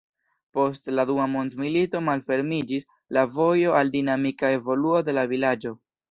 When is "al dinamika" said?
3.81-4.49